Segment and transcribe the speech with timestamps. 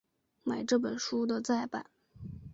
[0.41, 1.85] 买这本书的再版